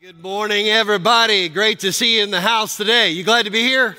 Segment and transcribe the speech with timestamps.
[0.00, 1.50] Good morning, everybody.
[1.50, 3.10] Great to see you in the house today.
[3.10, 3.98] You glad to be here?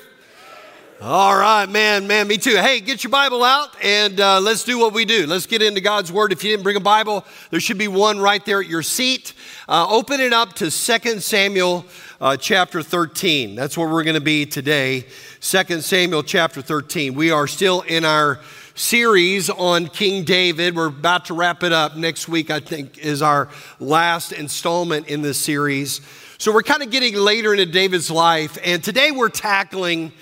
[1.00, 2.56] All right, man, man, me too.
[2.56, 5.28] Hey, get your Bible out and uh, let's do what we do.
[5.28, 6.32] Let's get into God's Word.
[6.32, 9.32] If you didn't bring a Bible, there should be one right there at your seat.
[9.68, 11.86] Uh, open it up to 2 Samuel
[12.20, 13.54] uh, chapter 13.
[13.54, 15.06] That's where we're going to be today.
[15.40, 17.14] 2 Samuel chapter 13.
[17.14, 18.40] We are still in our
[18.82, 20.74] series on King David.
[20.74, 21.96] We're about to wrap it up.
[21.96, 26.00] Next week, I think, is our last installment in this series.
[26.38, 28.58] So we're kind of getting later into David's life.
[28.64, 30.12] And today we're tackling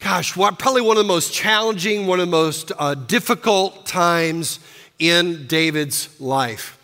[0.00, 4.60] gosh, what, probably one of the most challenging, one of the most uh, difficult times
[5.00, 6.78] in David's life.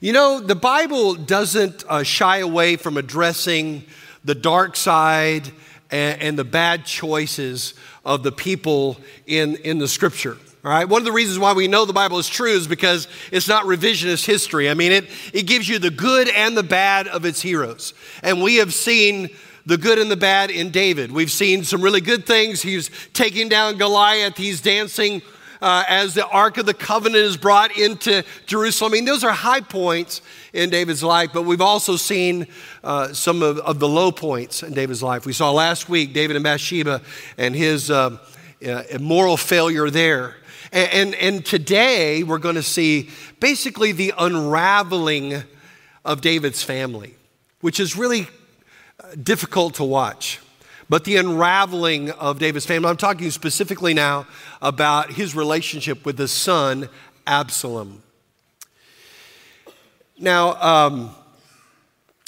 [0.00, 3.84] You know, the Bible doesn't uh, shy away from addressing
[4.24, 5.52] the dark side
[5.96, 7.74] and, and the bad choices
[8.04, 10.36] of the people in, in the scripture.
[10.64, 13.08] All right, one of the reasons why we know the Bible is true is because
[13.30, 14.68] it's not revisionist history.
[14.68, 17.94] I mean, it, it gives you the good and the bad of its heroes.
[18.22, 19.30] And we have seen
[19.64, 21.12] the good and the bad in David.
[21.12, 22.62] We've seen some really good things.
[22.62, 25.22] He's taking down Goliath, he's dancing
[25.60, 28.92] uh, as the Ark of the Covenant is brought into Jerusalem.
[28.92, 32.46] I mean, those are high points in David's life, but we've also seen
[32.84, 35.26] uh, some of, of, the low points in David's life.
[35.26, 37.02] We saw last week David and Bathsheba
[37.38, 38.18] and his uh,
[38.66, 40.36] uh moral failure there.
[40.72, 45.42] And, and, and today we're going to see basically the unraveling
[46.04, 47.14] of David's family,
[47.60, 48.28] which is really
[49.22, 50.40] difficult to watch.
[50.88, 54.26] But the unraveling of David's family, I'm talking specifically now
[54.62, 56.88] about his relationship with his son,
[57.26, 58.02] Absalom.
[60.18, 61.10] Now, um,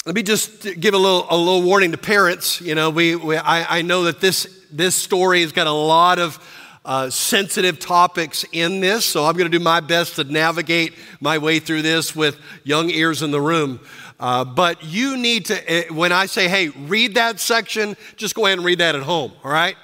[0.05, 2.59] let me just give a little, a little warning to parents.
[2.59, 6.19] You know, we, we I, I, know that this, this story has got a lot
[6.19, 6.39] of
[6.83, 11.37] uh, sensitive topics in this, so I'm going to do my best to navigate my
[11.37, 13.79] way through this with young ears in the room.
[14.19, 18.45] Uh, but you need to, eh, when I say, hey, read that section, just go
[18.45, 19.77] ahead and read that at home, all right?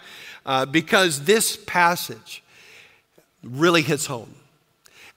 [0.46, 2.44] Uh, because this passage
[3.44, 4.36] really hits home.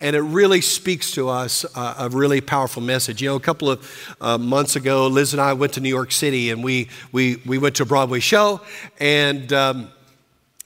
[0.01, 3.21] And it really speaks to us uh, a really powerful message.
[3.21, 6.13] You know, a couple of uh, months ago, Liz and I went to New York
[6.13, 8.61] City and we, we, we went to a Broadway show.
[9.01, 9.91] And, um,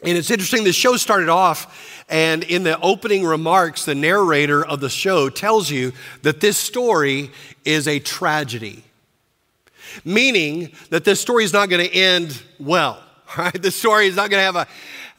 [0.03, 4.81] and it's interesting, the show started off and in the opening remarks, the narrator of
[4.81, 7.31] the show tells you that this story
[7.65, 8.85] is a tragedy,
[10.05, 13.03] meaning that this story is not going to end well.
[13.39, 13.63] Right?
[13.63, 14.69] The story is not going to have a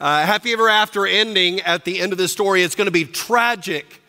[0.00, 2.62] uh, happy ever after ending at the end of the story.
[2.62, 4.00] It's going to be tragic.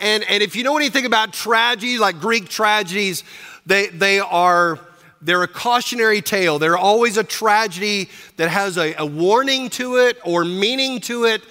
[0.00, 3.22] And, and if you know anything about tragedy, like Greek tragedies,
[3.64, 4.80] they, they are
[5.20, 6.58] they're a cautionary tale.
[6.58, 11.42] They're always a tragedy that has a, a warning to it or meaning to it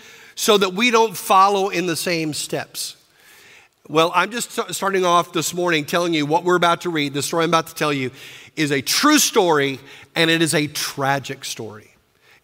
[0.42, 2.96] so that we don't follow in the same steps.
[3.88, 7.14] Well, I'm just starting off this morning telling you what we're about to read.
[7.14, 8.10] The story I'm about to tell you
[8.56, 9.80] is a true story,
[10.16, 11.92] and it is a tragic story.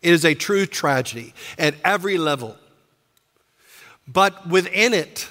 [0.04, 2.56] It is a true tragedy at every level.
[4.08, 5.28] But within it,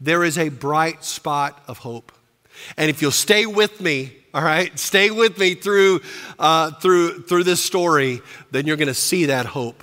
[0.00, 2.12] there is a bright spot of hope.
[2.76, 6.02] And if you'll stay with me, all right, stay with me through,
[6.38, 8.22] uh, through, through this story,
[8.52, 9.82] then you're going to see that hope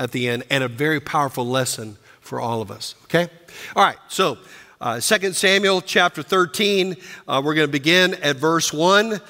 [0.00, 2.94] at the end and a very powerful lesson for all of us.
[3.04, 3.28] Okay?
[3.76, 4.38] All right, so
[4.80, 6.96] uh, 2 Samuel chapter 13,
[7.28, 9.20] uh, we're going to begin at verse 1,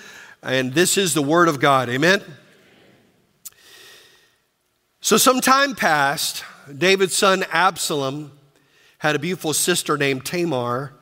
[0.45, 1.89] and this is the word of God.
[1.89, 2.23] Amen?
[5.01, 6.45] So, some time passed.
[6.77, 8.31] David's son Absalom
[8.99, 10.93] had a beautiful sister named Tamar,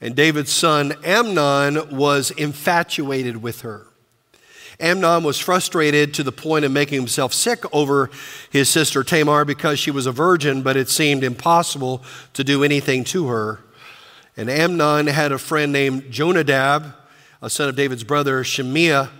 [0.00, 3.88] and David's son Amnon was infatuated with her.
[4.80, 8.10] Amnon was frustrated to the point of making himself sick over
[8.50, 12.02] his sister Tamar because she was a virgin, but it seemed impossible
[12.34, 13.60] to do anything to her.
[14.36, 16.94] And Amnon had a friend named Jonadab,
[17.42, 19.10] a son of David's brother Shimeah.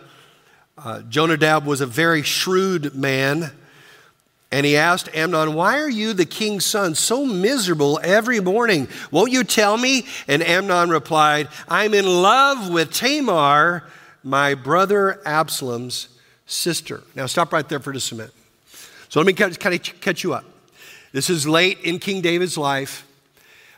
[0.76, 3.50] Uh, Jonadab was a very shrewd man.
[4.52, 8.86] And he asked Amnon, Why are you, the king's son, so miserable every morning?
[9.10, 10.06] Won't you tell me?
[10.28, 13.84] And Amnon replied, I'm in love with Tamar,
[14.28, 16.08] my brother Absalom's
[16.44, 17.02] sister.
[17.14, 18.34] Now, stop right there for just a minute.
[19.08, 20.44] So, let me kind of catch you up.
[21.12, 23.06] This is late in King David's life.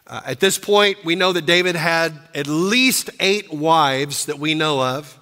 [0.08, 4.54] Uh, at this point, we know that David had at least eight wives that we
[4.54, 5.16] know of,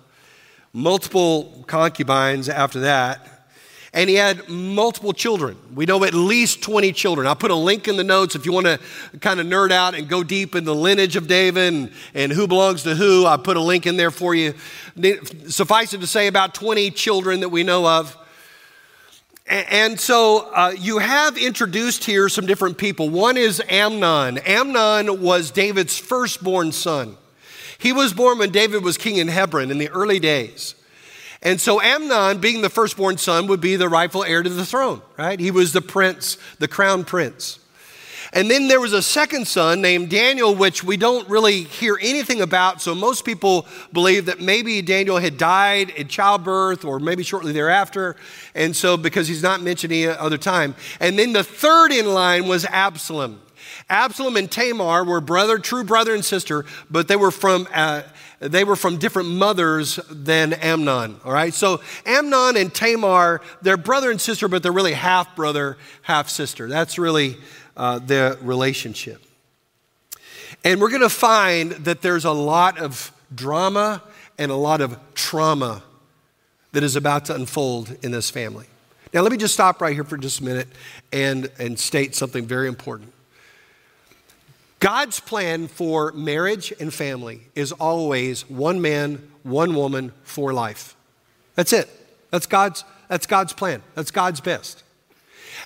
[0.72, 3.37] multiple concubines after that
[3.92, 5.56] and he had multiple children.
[5.74, 7.26] We know at least 20 children.
[7.26, 8.78] I'll put a link in the notes if you want to
[9.20, 12.46] kind of nerd out and go deep in the lineage of David and, and who
[12.46, 13.24] belongs to who.
[13.24, 14.54] I'll put a link in there for you.
[15.48, 18.16] Suffice it to say, about 20 children that we know of.
[19.46, 23.08] And so uh, you have introduced here some different people.
[23.08, 24.36] One is Amnon.
[24.38, 27.16] Amnon was David's firstborn son.
[27.78, 30.74] He was born when David was king in Hebron in the early days.
[31.42, 35.02] And so Amnon, being the firstborn son, would be the rightful heir to the throne,
[35.16, 35.38] right?
[35.38, 37.60] He was the prince, the crown prince.
[38.32, 42.42] And then there was a second son named Daniel, which we don't really hear anything
[42.42, 42.82] about.
[42.82, 48.16] So most people believe that maybe Daniel had died in childbirth or maybe shortly thereafter.
[48.54, 50.74] And so, because he's not mentioned any other time.
[51.00, 53.40] And then the third in line was Absalom.
[53.88, 57.66] Absalom and Tamar were brother, true brother and sister, but they were from.
[57.72, 58.02] Uh,
[58.40, 61.52] they were from different mothers than Amnon, all right?
[61.52, 66.68] So Amnon and Tamar, they're brother and sister, but they're really half brother, half sister.
[66.68, 67.36] That's really
[67.76, 69.22] uh, their relationship.
[70.64, 74.02] And we're going to find that there's a lot of drama
[74.38, 75.82] and a lot of trauma
[76.72, 78.66] that is about to unfold in this family.
[79.12, 80.68] Now, let me just stop right here for just a minute
[81.12, 83.12] and, and state something very important.
[84.80, 90.96] God's plan for marriage and family is always one man, one woman for life.
[91.54, 91.88] That's it.
[92.30, 93.82] That's God's, that's God's plan.
[93.94, 94.84] That's God's best.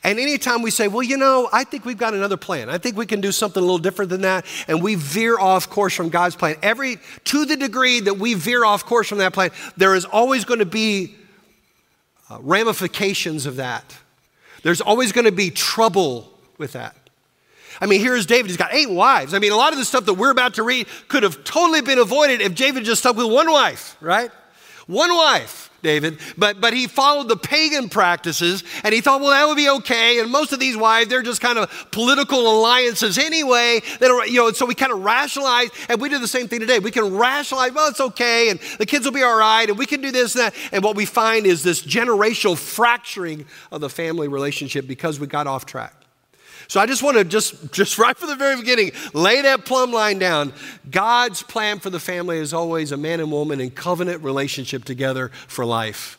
[0.03, 2.71] And anytime we say, well, you know, I think we've got another plan.
[2.71, 5.69] I think we can do something a little different than that, and we veer off
[5.69, 6.57] course from God's plan.
[6.63, 10.45] Every to the degree that we veer off course from that plan, there is always
[10.45, 11.15] going to be
[12.31, 13.97] uh, ramifications of that.
[14.63, 16.97] There's always going to be trouble with that.
[17.81, 18.49] I mean, here's David.
[18.51, 19.35] He's got eight wives.
[19.35, 21.81] I mean, a lot of the stuff that we're about to read could have totally
[21.81, 24.31] been avoided if David just stuck with one wife, right?
[24.87, 25.71] One wife.
[25.83, 29.69] David, but, but he followed the pagan practices and he thought, well, that would be
[29.69, 30.21] okay.
[30.21, 33.81] And most of these wives, they're just kind of political alliances anyway.
[33.99, 36.61] That are, you know, so we kind of rationalize, and we do the same thing
[36.61, 36.79] today.
[36.79, 39.87] We can rationalize, well, it's okay, and the kids will be all right, and we
[39.87, 40.55] can do this and that.
[40.71, 45.49] And what we find is this generational fracturing of the family relationship because we got
[45.49, 46.02] off track.
[46.69, 49.93] So I just want to just, just right from the very beginning, lay that plumb
[49.93, 50.53] line down.
[50.91, 55.29] God's plan for the family is always a man and woman in covenant relationship together
[55.49, 56.19] for life.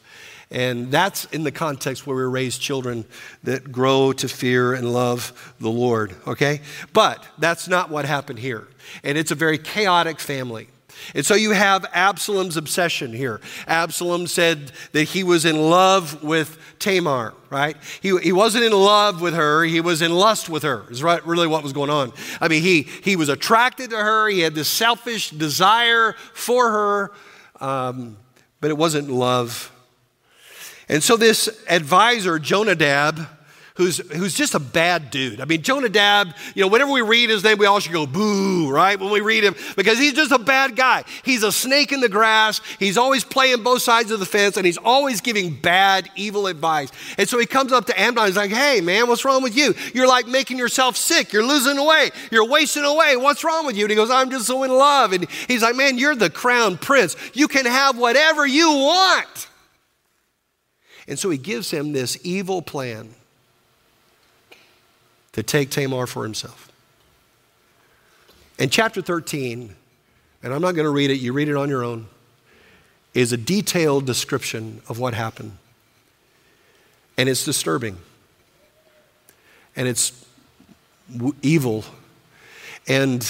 [0.51, 3.06] And that's in the context where we raise children
[3.44, 6.62] that grow to fear and love the Lord, okay?
[6.94, 8.68] But that's not what happened here.
[9.04, 10.68] And it's a very chaotic family.
[11.16, 13.42] And so you have Absalom's obsession here.
[13.68, 17.78] Absalom said that he was in love with Tamar, right?
[18.01, 21.25] He, he wasn't in love with her, he was in lust with her, is right,
[21.25, 22.13] really what was going on.
[22.40, 27.12] I mean, he, he was attracted to her, he had this selfish desire for her,
[27.60, 28.18] um,
[28.62, 29.72] but it wasn't love.
[30.89, 33.28] And so this advisor, Jonadab,
[33.75, 35.42] who's, who's just a bad dude.
[35.42, 38.70] I mean, Jonadab, you know, whenever we read his name, we all should go boo,
[38.72, 39.00] right?
[39.00, 41.04] When we read him, because he's just a bad guy.
[41.24, 42.62] He's a snake in the grass.
[42.78, 46.92] He's always playing both sides of the fence, and he's always giving bad, evil advice.
[47.18, 48.25] And so he comes up to Amnon.
[48.25, 49.74] And he's like, hey, man, what's wrong with you?
[49.94, 51.34] You're like making yourself sick.
[51.34, 52.12] You're losing away.
[52.31, 53.18] You're wasting away.
[53.18, 53.86] What's wrong with you?
[53.86, 55.14] And he goes, I'm just so in love.
[55.14, 57.16] And he's like, man, you're the crown prince.
[57.34, 59.48] You can have whatever you want.
[61.08, 63.10] And so he gives him this evil plan
[65.34, 66.72] to take Tamar for himself.
[68.60, 69.76] In chapter 13,
[70.44, 72.08] and I'm not going to read it, you read it on your own,
[73.14, 75.58] is a detailed description of what happened.
[77.18, 77.98] And it's disturbing.
[79.76, 80.26] And it's
[81.12, 81.84] w- evil.
[82.88, 83.24] And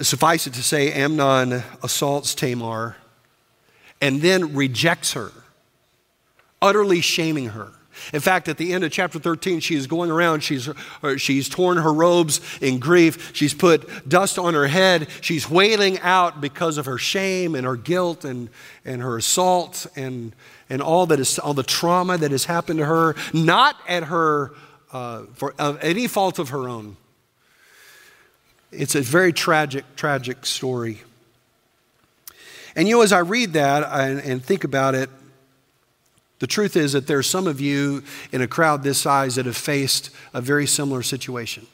[0.00, 2.96] suffice it to say, Amnon assaults Tamar
[4.00, 5.30] and then rejects her,
[6.62, 7.72] utterly shaming her.
[8.12, 10.42] In fact, at the end of chapter 13, she is going around.
[10.42, 10.68] She's,
[11.02, 13.34] uh, she's torn her robes in grief.
[13.34, 15.08] She's put dust on her head.
[15.20, 18.48] She's wailing out because of her shame and her guilt and,
[18.84, 20.34] and her assault and,
[20.68, 24.52] and all, that is, all the trauma that has happened to her, not at her,
[24.92, 26.96] uh, for uh, any fault of her own.
[28.72, 31.02] It's a very tragic, tragic story.
[32.76, 35.10] And you know, as I read that and, and think about it,
[36.40, 39.46] the truth is that there are some of you in a crowd this size that
[39.46, 41.66] have faced a very similar situation.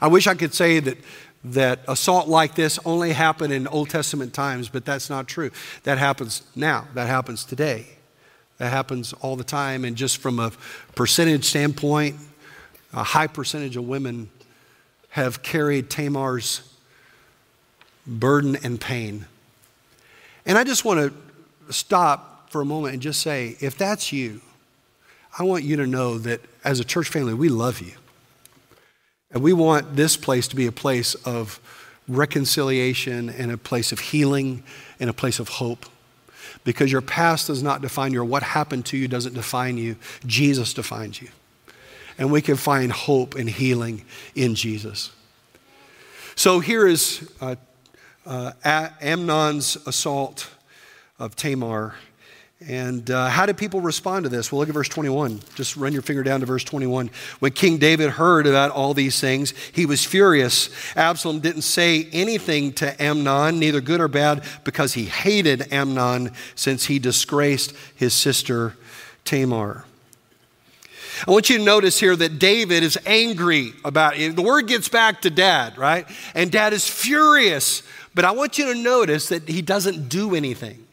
[0.00, 0.98] I wish I could say that,
[1.44, 5.52] that assault like this only happened in Old Testament times, but that's not true.
[5.84, 7.86] That happens now, that happens today.
[8.58, 9.84] That happens all the time.
[9.84, 10.50] And just from a
[10.96, 12.16] percentage standpoint,
[12.92, 14.28] a high percentage of women
[15.10, 16.68] have carried Tamar's
[18.06, 19.26] burden and pain.
[20.46, 24.40] And I just want to stop for a moment and just say, if that's you,
[25.38, 27.92] I want you to know that as a church family, we love you.
[29.30, 31.60] And we want this place to be a place of
[32.08, 34.62] reconciliation and a place of healing
[34.98, 35.86] and a place of hope.
[36.64, 39.96] Because your past does not define you, or what happened to you doesn't define you.
[40.24, 41.28] Jesus defines you.
[42.18, 45.12] And we can find hope and healing in Jesus.
[46.34, 47.56] So here is uh,
[48.24, 48.52] uh,
[49.00, 50.50] Amnon's assault
[51.18, 51.94] of Tamar.
[52.64, 54.50] And uh, how did people respond to this?
[54.50, 55.40] Well, look at verse 21.
[55.54, 57.10] Just run your finger down to verse 21.
[57.38, 60.70] When King David heard about all these things, he was furious.
[60.96, 66.86] Absalom didn't say anything to Amnon, neither good or bad, because he hated Amnon since
[66.86, 68.74] he disgraced his sister
[69.26, 69.84] Tamar.
[71.26, 74.34] I want you to notice here that David is angry about it.
[74.34, 76.06] The word gets back to dad, right?
[76.34, 77.82] And dad is furious.
[78.14, 80.85] But I want you to notice that he doesn't do anything.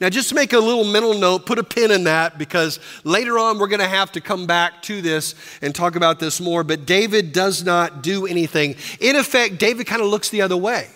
[0.00, 3.58] Now, just make a little mental note, put a pin in that because later on
[3.58, 6.64] we're going to have to come back to this and talk about this more.
[6.64, 8.76] But David does not do anything.
[9.00, 10.88] In effect, David kind of looks the other way.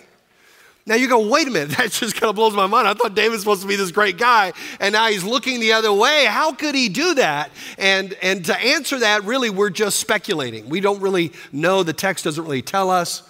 [0.89, 2.87] Now you go, wait a minute, that just kind of blows my mind.
[2.87, 5.73] I thought David was supposed to be this great guy, and now he's looking the
[5.73, 6.25] other way.
[6.25, 7.51] How could he do that?
[7.77, 10.67] And, and to answer that, really, we're just speculating.
[10.67, 11.83] We don't really know.
[11.83, 13.28] The text doesn't really tell us.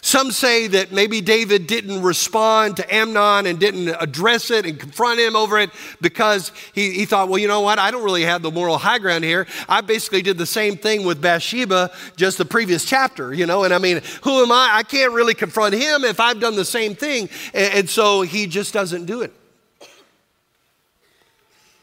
[0.00, 5.18] Some say that maybe David didn't respond to Amnon and didn't address it and confront
[5.18, 7.78] him over it because he, he thought, well, you know what?
[7.78, 9.46] I don't really have the moral high ground here.
[9.68, 13.64] I basically did the same thing with Bathsheba just the previous chapter, you know?
[13.64, 14.70] And I mean, who am I?
[14.72, 17.28] I can't really confront him if I've done the same thing.
[17.52, 19.32] And, and so he just doesn't do it.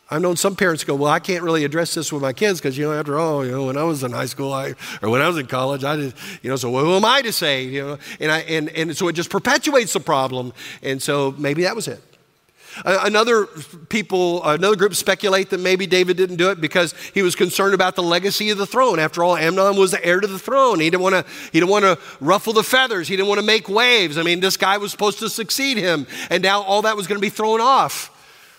[0.09, 2.77] I've known some parents go, well, I can't really address this with my kids because,
[2.77, 5.19] you know, after all, you know, when I was in high school I, or when
[5.19, 7.83] I was in college, I did, you know, so who am I to say, you
[7.83, 7.97] know?
[8.19, 10.53] And, I, and, and so it just perpetuates the problem.
[10.83, 12.01] And so maybe that was it.
[12.83, 13.45] Another
[13.87, 17.95] people, another group speculate that maybe David didn't do it because he was concerned about
[17.95, 18.99] the legacy of the throne.
[18.99, 20.81] After all, Amnon was the heir to the throne.
[20.81, 23.07] He didn't want to, he didn't want to ruffle the feathers.
[23.07, 24.17] He didn't want to make waves.
[24.17, 27.17] I mean, this guy was supposed to succeed him, and now all that was going
[27.17, 28.11] to be thrown off.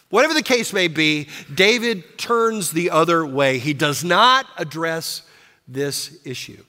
[0.09, 3.59] Whatever the case may be, David turns the other way.
[3.59, 5.23] He does not address
[5.67, 6.63] this issue,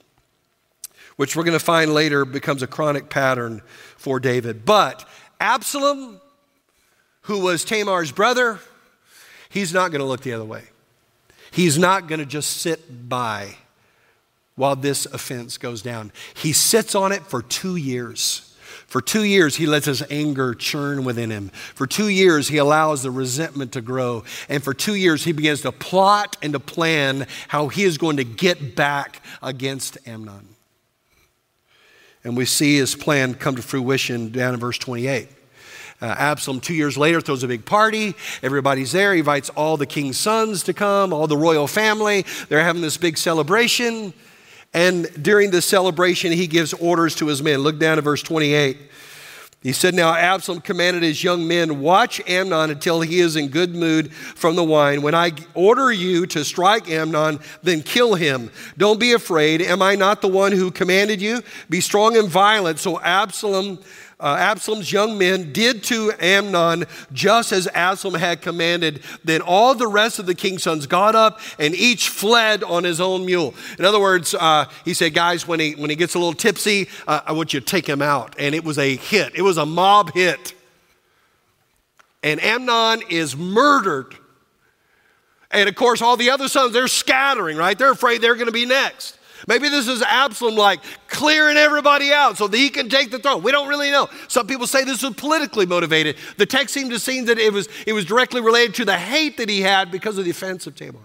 [1.17, 3.61] which we're going to find later becomes a chronic pattern
[3.95, 4.65] for David.
[4.65, 5.07] But
[5.39, 6.19] Absalom,
[7.21, 8.59] who was Tamar's brother,
[9.49, 10.63] he's not going to look the other way.
[11.51, 13.55] He's not going to just sit by
[14.55, 16.11] while this offense goes down.
[16.33, 18.46] He sits on it for two years.
[18.87, 21.49] For two years, he lets his anger churn within him.
[21.75, 24.23] For two years, he allows the resentment to grow.
[24.47, 28.17] And for two years, he begins to plot and to plan how he is going
[28.17, 30.47] to get back against Amnon.
[32.23, 35.29] And we see his plan come to fruition down in verse 28.
[35.99, 38.15] Uh, Absalom, two years later, throws a big party.
[38.41, 39.13] Everybody's there.
[39.13, 42.25] He invites all the king's sons to come, all the royal family.
[42.47, 44.13] They're having this big celebration.
[44.73, 47.59] And during the celebration, he gives orders to his men.
[47.59, 48.77] Look down at verse 28.
[49.63, 53.75] He said, Now Absalom commanded his young men, Watch Amnon until he is in good
[53.75, 55.01] mood from the wine.
[55.01, 58.51] When I order you to strike Amnon, then kill him.
[58.77, 59.61] Don't be afraid.
[59.61, 61.41] Am I not the one who commanded you?
[61.69, 62.79] Be strong and violent.
[62.79, 63.79] So Absalom
[64.19, 69.01] uh, Absalom's young men did to Amnon just as Absalom had commanded.
[69.23, 72.99] Then all the rest of the king's sons got up and each fled on his
[72.99, 73.53] own mule.
[73.77, 76.89] In other words, uh, he said, Guys, when he, when he gets a little tipsy,
[77.07, 78.35] uh, I want you to take him out.
[78.39, 80.55] And it was a hit, it was a mob hit.
[82.23, 84.15] And Amnon is murdered.
[85.51, 87.77] And of course, all the other sons, they're scattering, right?
[87.77, 89.16] They're afraid they're going to be next.
[89.45, 93.43] Maybe this is Absalom like clearing everybody out so that he can take the throne.
[93.43, 94.09] We don't really know.
[94.27, 96.15] Some people say this was politically motivated.
[96.37, 99.37] The text seemed to seem that it was, it was directly related to the hate
[99.37, 100.99] that he had because of the offense of Tamar.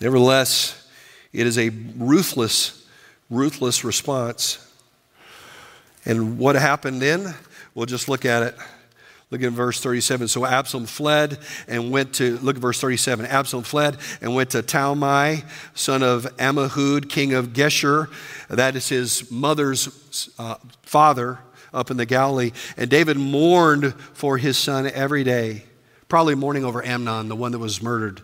[0.00, 0.86] Nevertheless,
[1.32, 2.86] it is a ruthless,
[3.30, 4.58] ruthless response.
[6.04, 7.34] And what happened then?
[7.74, 8.56] We'll just look at it.
[9.30, 10.28] Look at verse 37.
[10.28, 13.26] So Absalom fled and went to, look at verse 37.
[13.26, 18.08] Absalom fled and went to Talmai, son of Ammihud, king of Geshur.
[18.48, 21.40] That is his mother's uh, father
[21.74, 22.52] up in the Galilee.
[22.76, 25.64] And David mourned for his son every day,
[26.08, 28.22] probably mourning over Amnon, the one that was murdered.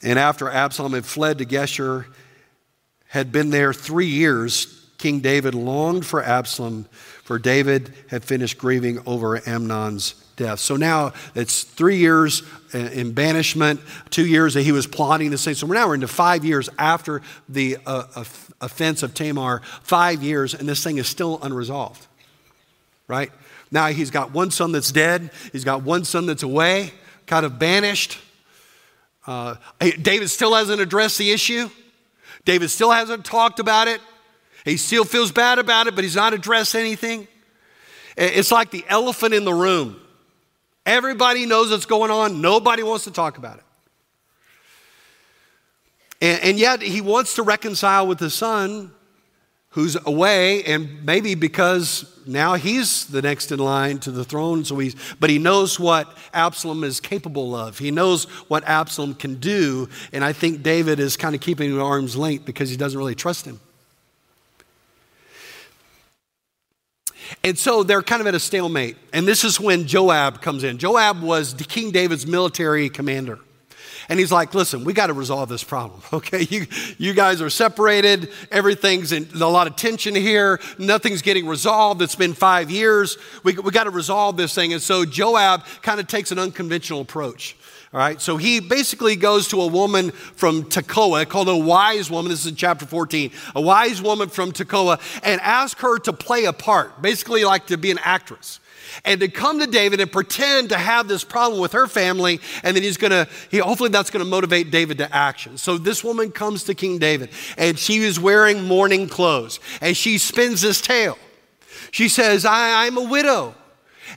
[0.00, 2.06] And after Absalom had fled to Geshur,
[3.08, 6.86] had been there three years, King David longed for Absalom
[7.26, 10.60] for David had finished grieving over Amnon's death.
[10.60, 13.80] So now it's three years in banishment,
[14.10, 15.56] two years that he was plotting the same.
[15.56, 18.04] So now we're into five years after the uh,
[18.60, 22.06] offense of Tamar, five years, and this thing is still unresolved,
[23.08, 23.32] right?
[23.72, 26.92] Now he's got one son that's dead, he's got one son that's away,
[27.26, 28.20] kind of banished.
[29.26, 31.70] Uh, David still hasn't addressed the issue.
[32.44, 34.00] David still hasn't talked about it.
[34.66, 37.28] He still feels bad about it, but he's not addressed anything.
[38.16, 40.00] It's like the elephant in the room.
[40.84, 43.64] Everybody knows what's going on, nobody wants to talk about it.
[46.20, 48.90] And, and yet, he wants to reconcile with his son
[49.70, 54.78] who's away, and maybe because now he's the next in line to the throne, so
[54.78, 57.78] he's, but he knows what Absalom is capable of.
[57.78, 61.78] He knows what Absalom can do, and I think David is kind of keeping him
[61.78, 63.60] at arm's length because he doesn't really trust him.
[67.46, 68.96] And so they're kind of at a stalemate.
[69.12, 70.78] And this is when Joab comes in.
[70.78, 73.38] Joab was King David's military commander.
[74.08, 76.42] And he's like, listen, we got to resolve this problem, okay?
[76.50, 76.66] You,
[76.98, 78.32] you guys are separated.
[78.50, 80.58] Everything's in a lot of tension here.
[80.76, 82.02] Nothing's getting resolved.
[82.02, 83.16] It's been five years.
[83.44, 84.72] We, we got to resolve this thing.
[84.72, 87.56] And so Joab kind of takes an unconventional approach.
[87.92, 92.30] All right, so he basically goes to a woman from Tekoa called a wise woman.
[92.30, 93.30] This is in chapter 14.
[93.54, 97.78] A wise woman from Tekoa and asks her to play a part, basically like to
[97.78, 98.60] be an actress
[99.04, 102.76] and to come to David and pretend to have this problem with her family, and
[102.76, 105.58] then he's gonna, he, hopefully that's gonna motivate David to action.
[105.58, 110.18] So this woman comes to King David, and she is wearing mourning clothes, and she
[110.18, 111.18] spins this tale.
[111.90, 113.54] She says, I, I'm a widow,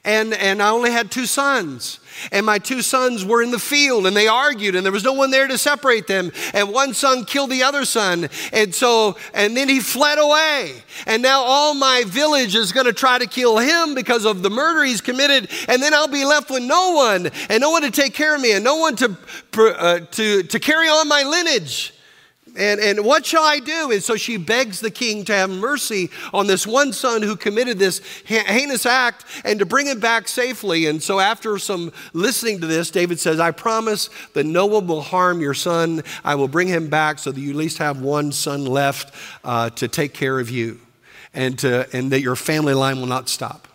[0.04, 2.00] and, and I only had two sons.
[2.32, 5.14] And my two sons were in the field and they argued and there was no
[5.14, 6.32] one there to separate them.
[6.54, 8.30] And one son killed the other son.
[8.52, 10.84] And so and then he fled away.
[11.06, 14.50] And now all my village is going to try to kill him because of the
[14.50, 15.50] murder he's committed.
[15.68, 18.42] And then i'll be left with no one and no one to take care of
[18.42, 19.18] me and no one to
[19.58, 21.94] uh, to to carry on my lineage
[22.58, 23.92] and, and what shall I do?
[23.92, 27.80] And so she begs the king to have mercy on this one son who committed
[27.80, 30.88] this heinous act and to bring him back safely.
[30.88, 35.02] And so, after some listening to this, David says, I promise that no one will
[35.02, 36.04] harm your son.
[36.24, 39.14] I will bring him back so that you at least have one son left
[39.44, 40.80] uh, to take care of you
[41.34, 43.68] and, to, and that your family line will not stop.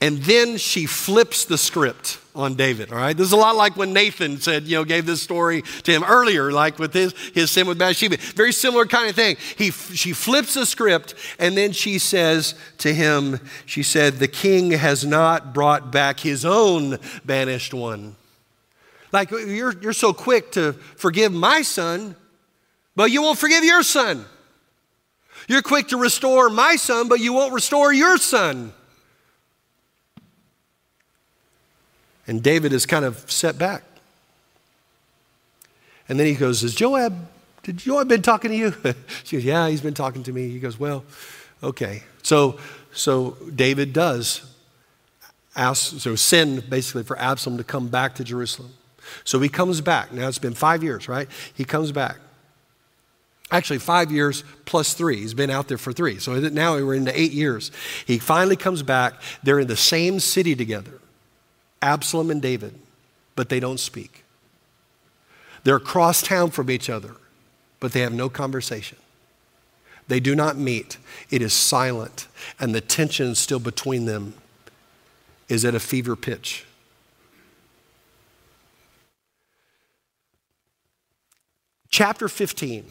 [0.00, 3.16] And then she flips the script on David, all right?
[3.16, 6.04] This is a lot like when Nathan said, you know, gave this story to him
[6.04, 8.16] earlier, like with his, his sin with Bathsheba.
[8.16, 9.36] Very similar kind of thing.
[9.56, 14.70] He, she flips the script and then she says to him, she said, the king
[14.70, 18.14] has not brought back his own banished one.
[19.10, 22.14] Like, you're, you're so quick to forgive my son,
[22.94, 24.24] but you won't forgive your son.
[25.48, 28.72] You're quick to restore my son, but you won't restore your son.
[32.28, 33.82] And David is kind of set back.
[36.08, 37.26] And then he goes, Has Joab,
[37.62, 38.74] did Joab been talking to you?
[39.24, 40.48] she goes, Yeah, he's been talking to me.
[40.50, 41.04] He goes, Well,
[41.62, 42.02] okay.
[42.22, 42.58] So,
[42.92, 44.54] so David does
[45.56, 48.72] ask, so send basically for Absalom to come back to Jerusalem.
[49.24, 50.12] So he comes back.
[50.12, 51.28] Now it's been five years, right?
[51.54, 52.18] He comes back.
[53.50, 55.16] Actually, five years plus three.
[55.16, 56.18] He's been out there for three.
[56.18, 57.70] So now we're into eight years.
[58.06, 59.14] He finally comes back.
[59.42, 60.97] They're in the same city together.
[61.82, 62.74] Absalom and David,
[63.36, 64.24] but they don't speak.
[65.64, 67.16] They're across town from each other,
[67.80, 68.98] but they have no conversation.
[70.08, 70.96] They do not meet.
[71.30, 72.26] It is silent,
[72.58, 74.34] and the tension still between them
[75.48, 76.64] is at a fever pitch.
[81.90, 82.84] Chapter 15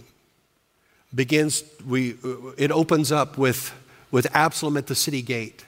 [1.13, 2.15] begins, we,
[2.57, 3.73] it opens up with,
[4.11, 5.65] with Absalom at the city gate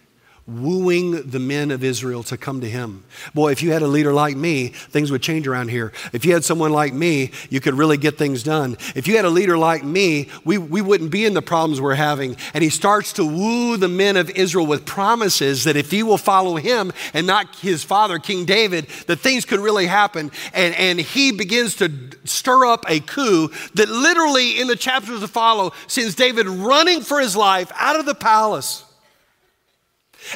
[0.49, 3.03] wooing the men of Israel to come to him.
[3.33, 5.91] Boy, if you had a leader like me, things would change around here.
[6.13, 8.77] If you had someone like me, you could really get things done.
[8.95, 11.95] If you had a leader like me, we, we wouldn't be in the problems we're
[11.95, 12.35] having.
[12.53, 16.17] And he starts to woo the men of Israel with promises that if he will
[16.17, 20.31] follow him and not his father, King David, that things could really happen.
[20.53, 21.91] And, and he begins to
[22.25, 27.19] stir up a coup that literally in the chapters to follow sends David running for
[27.19, 28.85] his life out of the palace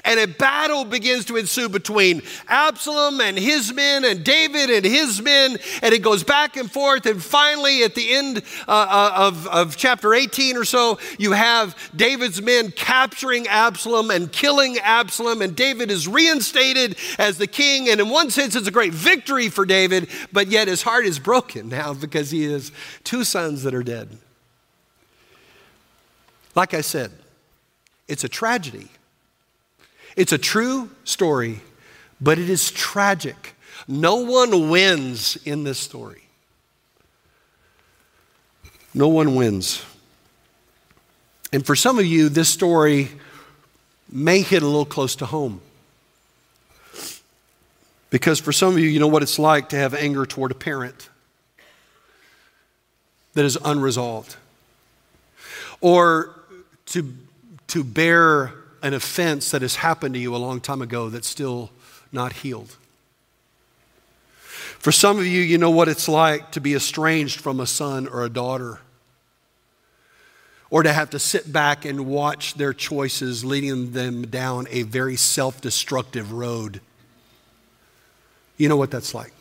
[0.03, 5.21] and a battle begins to ensue between Absalom and his men and David and his
[5.21, 5.57] men.
[5.81, 7.05] And it goes back and forth.
[7.05, 11.75] And finally, at the end uh, uh of, of chapter 18 or so, you have
[11.95, 15.41] David's men capturing Absalom and killing Absalom.
[15.41, 17.89] And David is reinstated as the king.
[17.89, 21.19] And in one sense, it's a great victory for David, but yet his heart is
[21.19, 22.71] broken now because he has
[23.03, 24.17] two sons that are dead.
[26.55, 27.11] Like I said,
[28.07, 28.89] it's a tragedy.
[30.15, 31.62] It's a true story,
[32.21, 33.56] but it is tragic.
[33.88, 36.23] No one wins in this story.
[38.93, 39.84] No one wins.
[41.52, 43.10] And for some of you, this story
[44.10, 45.62] may hit a little close to home.
[48.10, 50.56] Because for some of you, you know what it's like to have anger toward a
[50.56, 51.10] parent
[53.34, 54.36] that is unresolved,
[55.82, 56.39] or
[56.86, 57.12] to,
[57.65, 61.71] to bear an offense that has happened to you a long time ago that's still
[62.11, 62.75] not healed.
[64.77, 68.07] For some of you, you know what it's like to be estranged from a son
[68.07, 68.79] or a daughter.
[70.69, 75.15] or to have to sit back and watch their choices leading them down a very
[75.15, 76.81] self destructive road.
[78.57, 79.33] You know what that's like.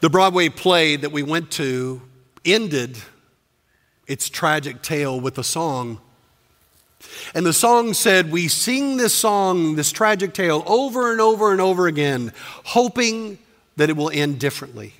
[0.00, 2.02] The Broadway play that we went to
[2.44, 2.98] ended
[4.08, 6.00] its tragic tale with a song.
[7.34, 11.60] And the song said, We sing this song, this tragic tale, over and over and
[11.60, 12.32] over again,
[12.64, 13.38] hoping
[13.76, 14.94] that it will end differently.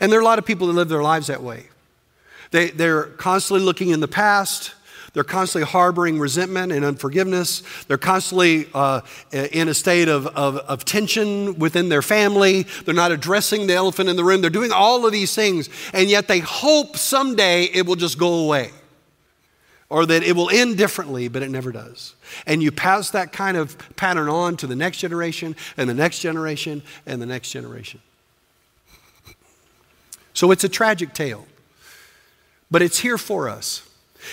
[0.00, 1.66] And there are a lot of people that live their lives that way.
[2.50, 4.74] They, they're constantly looking in the past.
[5.12, 7.62] They're constantly harboring resentment and unforgiveness.
[7.88, 9.00] They're constantly uh,
[9.32, 12.64] in a state of, of, of, tension within their family.
[12.84, 14.42] They're not addressing the elephant in the room.
[14.42, 18.44] They're doing all of these things, and yet they hope someday it will just go
[18.44, 18.70] away
[19.90, 22.14] or that it will end differently, but it never does.
[22.46, 26.20] And you pass that kind of pattern on to the next generation, and the next
[26.20, 28.00] generation, and the next generation.
[30.34, 31.46] So it's a tragic tale,
[32.70, 33.87] but it's here for us.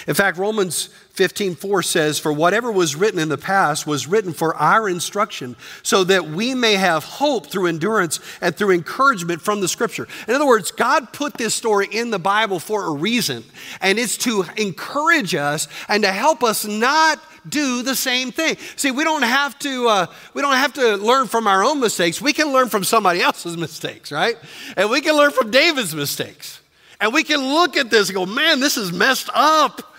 [0.07, 4.55] In fact, Romans 15:4 says, "For whatever was written in the past was written for
[4.57, 9.67] our instruction, so that we may have hope through endurance and through encouragement from the
[9.67, 13.45] scripture." In other words, God put this story in the Bible for a reason,
[13.79, 18.57] and it's to encourage us and to help us not do the same thing.
[18.75, 22.21] See, we don't have to uh, we don't have to learn from our own mistakes.
[22.21, 24.37] We can learn from somebody else's mistakes, right?
[24.75, 26.59] And we can learn from David's mistakes.
[26.99, 29.93] And we can look at this and go, man, this is messed up.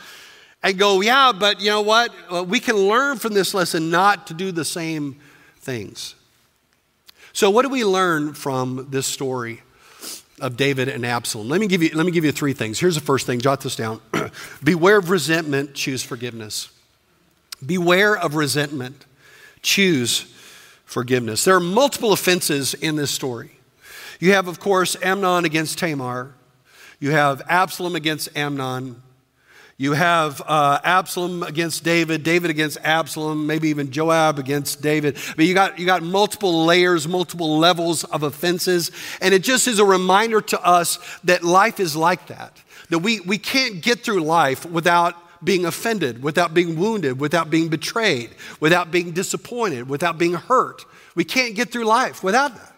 [0.62, 2.48] And go, yeah, but you know what?
[2.48, 5.16] We can learn from this lesson not to do the same
[5.60, 6.14] things.
[7.32, 9.60] So, what do we learn from this story
[10.40, 11.48] of David and Absalom?
[11.48, 12.80] Let me give you, let me give you three things.
[12.80, 14.00] Here's the first thing, jot this down.
[14.64, 16.70] Beware of resentment, choose forgiveness.
[17.64, 19.04] Beware of resentment,
[19.60, 20.32] choose
[20.86, 21.44] forgiveness.
[21.44, 23.50] There are multiple offenses in this story.
[24.18, 26.32] You have, of course, Amnon against Tamar.
[26.98, 29.02] You have Absalom against Amnon.
[29.78, 35.18] You have uh, Absalom against David, David against Absalom, maybe even Joab against David.
[35.36, 38.90] But you got, you got multiple layers, multiple levels of offenses.
[39.20, 42.62] And it just is a reminder to us that life is like that.
[42.88, 47.68] That we, we can't get through life without being offended, without being wounded, without being
[47.68, 48.30] betrayed,
[48.60, 50.86] without being disappointed, without being hurt.
[51.14, 52.75] We can't get through life without that.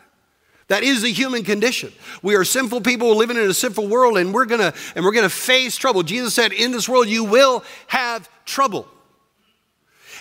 [0.69, 1.93] That is the human condition.
[2.23, 5.13] We are sinful people living in a sinful world and we're going to and we're
[5.13, 6.03] going to face trouble.
[6.03, 8.87] Jesus said, "In this world you will have trouble."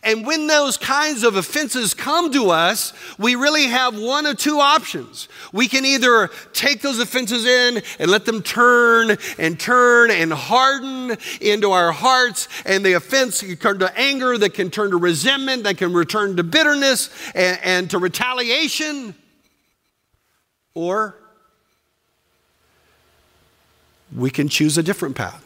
[0.04, 4.60] And when those kinds of offenses come to us, we really have one of two
[4.60, 5.28] options.
[5.52, 11.18] We can either take those offenses in and let them turn and turn and harden
[11.42, 15.64] into our hearts, and the offense can turn to anger, that can turn to resentment,
[15.64, 19.16] that can return to bitterness and, and to retaliation.
[20.78, 21.16] Or
[24.16, 25.44] we can choose a different path.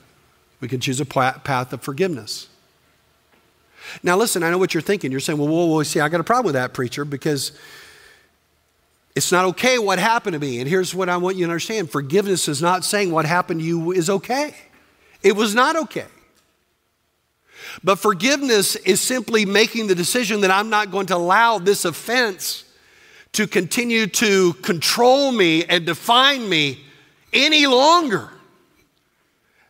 [0.59, 2.49] We can choose a path of forgiveness.
[4.03, 5.09] Now, listen, I know what you're thinking.
[5.09, 7.53] You're saying, well, whoa, whoa, see, I got a problem with that, preacher, because
[9.15, 10.59] it's not okay what happened to me.
[10.59, 13.65] And here's what I want you to understand forgiveness is not saying what happened to
[13.65, 14.53] you is okay,
[15.23, 16.07] it was not okay.
[17.85, 22.65] But forgiveness is simply making the decision that I'm not going to allow this offense
[23.33, 26.79] to continue to control me and define me
[27.33, 28.29] any longer.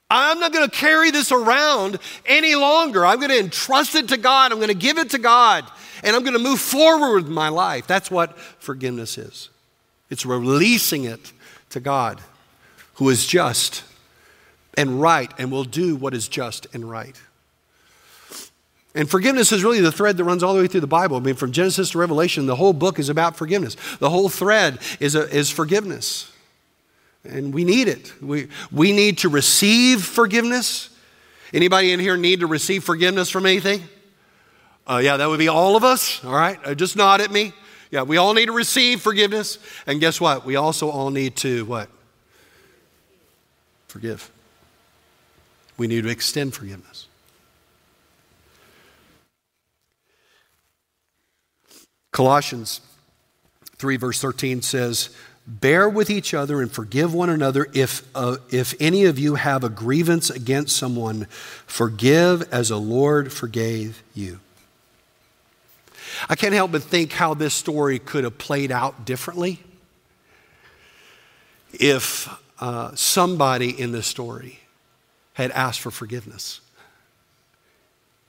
[0.10, 3.06] I'm not going to carry this around any longer.
[3.06, 4.52] I'm going to entrust it to God.
[4.52, 5.66] I'm going to give it to God.
[6.04, 7.88] And I'm going to move forward with my life.
[7.88, 9.50] That's what forgiveness is
[10.10, 11.32] it's releasing it
[11.70, 12.20] to God,
[12.96, 13.86] who is just
[14.78, 17.20] and right and will do what is just and right.
[18.94, 21.16] And forgiveness is really the thread that runs all the way through the Bible.
[21.18, 23.78] I mean, from Genesis to Revelation, the whole book is about forgiveness.
[24.00, 26.32] The whole thread is, a, is forgiveness.
[27.24, 28.12] And we need it.
[28.22, 30.90] We, we need to receive forgiveness.
[31.54, 33.82] Anybody in here need to receive forgiveness from anything?
[34.88, 36.24] Uh, yeah, that would be all of us.
[36.26, 37.54] All right, uh, just nod at me.
[37.92, 39.58] Yeah, we all need to receive forgiveness.
[39.86, 40.46] And guess what?
[40.46, 41.90] We also all need to what?
[43.88, 44.32] Forgive.
[45.78, 47.08] We need to extend forgiveness.
[52.12, 52.82] Colossians
[53.78, 55.10] 3, verse 13 says,
[55.48, 57.68] Bear with each other and forgive one another.
[57.74, 61.26] If, uh, if any of you have a grievance against someone,
[61.66, 64.40] forgive as the Lord forgave you.
[66.30, 69.60] I can't help but think how this story could have played out differently
[71.74, 74.60] if uh, somebody in this story
[75.34, 76.62] had asked for forgiveness.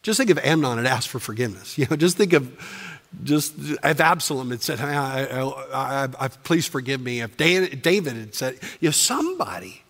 [0.03, 1.77] Just think of Amnon had asked for forgiveness.
[1.79, 2.92] You know, just think of
[3.25, 8.59] just if Absalom had said, I, I, I, please forgive me, if David had said,
[8.81, 9.83] if somebody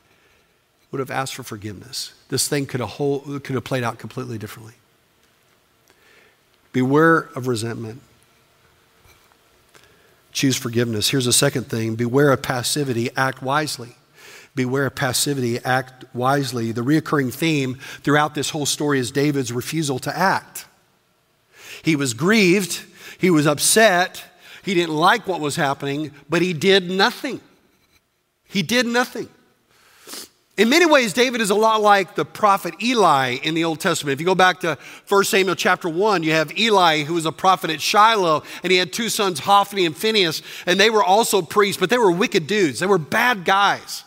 [0.91, 4.39] would have asked for forgiveness, this thing could have, whole, could have played out completely
[4.39, 4.75] differently.
[6.73, 8.01] Beware of resentment.
[10.33, 11.11] Choose forgiveness.
[11.11, 13.97] Here's the second thing beware of passivity, act wisely.
[14.55, 16.73] Beware of passivity, act wisely.
[16.73, 20.67] The reoccurring theme throughout this whole story is David's refusal to act.
[21.83, 22.85] He was grieved,
[23.23, 24.25] he was upset,
[24.65, 27.41] he didn't like what was happening, but he did nothing.
[28.43, 29.29] He did nothing.
[30.57, 34.15] In many ways, David is a lot like the prophet Eli in the Old Testament.
[34.15, 34.77] If you go back to
[35.09, 38.79] 1 Samuel chapter 1, you have Eli, who was a prophet at Shiloh, and he
[38.79, 42.49] had two sons, Hophni and Phinehas, and they were also priests, but they were wicked
[42.49, 42.81] dudes.
[42.81, 44.03] They were bad guys.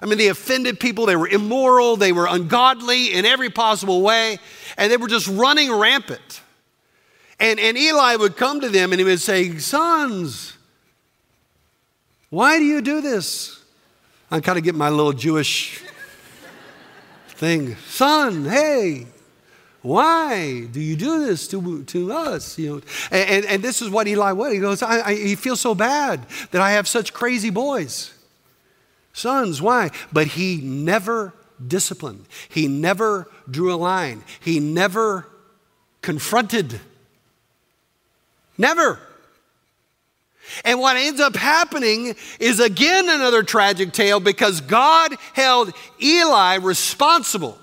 [0.00, 4.38] I mean, they offended people, they were immoral, they were ungodly in every possible way,
[4.78, 6.40] and they were just running rampant.
[7.40, 10.56] And, and Eli would come to them and he would say, Sons,
[12.30, 13.62] why do you do this?
[14.30, 15.82] I'm kind of getting my little Jewish
[17.28, 17.76] thing.
[17.86, 19.06] Son, hey,
[19.80, 22.58] why do you do this to, to us?
[22.58, 24.52] You know, and, and, and this is what Eli was.
[24.52, 28.12] He goes, I, I, he feels so bad that I have such crazy boys.
[29.12, 29.90] Sons, why?
[30.12, 31.32] But he never
[31.64, 32.26] disciplined.
[32.48, 34.24] He never drew a line.
[34.40, 35.26] He never
[36.02, 36.80] confronted.
[38.58, 38.98] Never.
[40.64, 47.58] And what ends up happening is again another tragic tale because God held Eli responsible.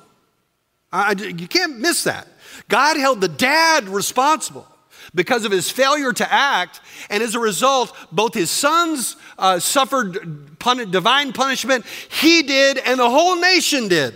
[0.92, 2.28] I, you can't miss that.
[2.70, 4.68] God held the dad responsible
[5.14, 10.58] because of his failure to act, and as a result, both his sons uh, suffered
[10.60, 14.14] pun- divine punishment, he did, and the whole nation did.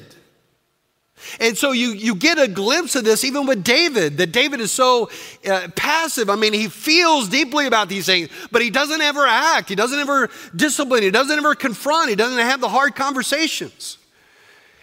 [1.40, 4.72] And so you, you get a glimpse of this even with David, that David is
[4.72, 5.10] so
[5.50, 6.30] uh, passive.
[6.30, 9.70] I mean, he feels deeply about these things, but he doesn't ever act.
[9.70, 11.04] He doesn't ever discipline.
[11.04, 12.10] He doesn't ever confront.
[12.10, 13.98] He doesn't have the hard conversations.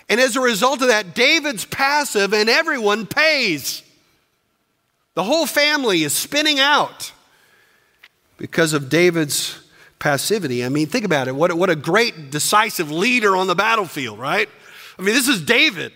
[0.08, 3.82] And as a result of that, David's passive and everyone pays.
[5.14, 7.12] The whole family is spinning out
[8.36, 9.58] because of David's
[9.98, 10.64] passivity.
[10.64, 11.34] I mean, think about it.
[11.34, 14.48] What, what a great decisive leader on the battlefield, right?
[14.98, 15.92] I mean, this is David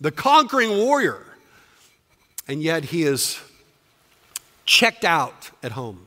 [0.00, 1.26] the conquering warrior.
[2.48, 3.40] And yet he is
[4.64, 6.06] checked out at home.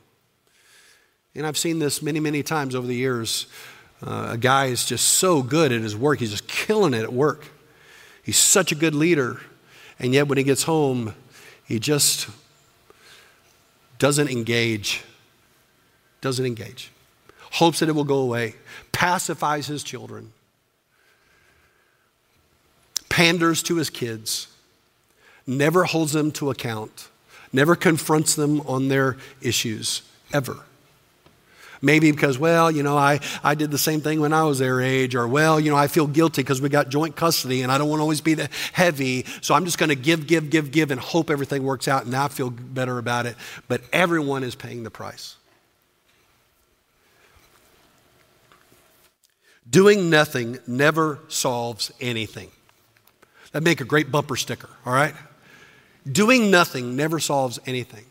[1.34, 3.46] And I've seen this many, many times over the years.
[4.02, 7.12] Uh, a guy is just so good at his work, he's just killing it at
[7.12, 7.46] work.
[8.22, 9.40] He's such a good leader.
[9.98, 11.14] And yet when he gets home,
[11.66, 12.28] he just
[13.98, 15.02] doesn't engage.
[16.20, 16.90] Doesn't engage.
[17.52, 18.54] Hopes that it will go away,
[18.92, 20.32] pacifies his children
[23.14, 24.48] panders to his kids,
[25.46, 27.08] never holds them to account,
[27.52, 30.56] never confronts them on their issues, ever.
[31.80, 34.80] Maybe because, well, you know, I, I did the same thing when I was their
[34.80, 37.78] age, or, well, you know, I feel guilty because we got joint custody and I
[37.78, 40.72] don't want to always be the heavy, so I'm just going to give, give, give,
[40.72, 43.36] give and hope everything works out and I feel better about it.
[43.68, 45.36] But everyone is paying the price.
[49.70, 52.50] Doing nothing never solves anything.
[53.54, 55.14] That'd make a great bumper sticker, all right?
[56.10, 58.04] Doing nothing never solves anything.